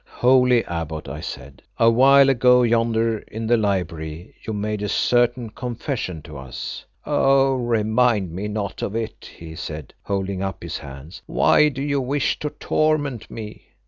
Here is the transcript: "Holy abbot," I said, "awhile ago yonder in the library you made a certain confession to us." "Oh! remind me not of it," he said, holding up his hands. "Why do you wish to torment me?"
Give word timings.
"Holy 0.09 0.65
abbot," 0.65 1.07
I 1.07 1.19
said, 1.21 1.61
"awhile 1.77 2.27
ago 2.29 2.63
yonder 2.63 3.19
in 3.19 3.45
the 3.45 3.55
library 3.55 4.33
you 4.41 4.51
made 4.51 4.81
a 4.81 4.89
certain 4.89 5.51
confession 5.51 6.23
to 6.23 6.39
us." 6.39 6.83
"Oh! 7.05 7.53
remind 7.53 8.31
me 8.31 8.47
not 8.47 8.81
of 8.81 8.95
it," 8.95 9.29
he 9.37 9.53
said, 9.53 9.93
holding 10.01 10.41
up 10.41 10.63
his 10.63 10.79
hands. 10.79 11.21
"Why 11.27 11.69
do 11.69 11.83
you 11.83 12.01
wish 12.01 12.39
to 12.39 12.49
torment 12.49 13.29
me?" 13.29 13.61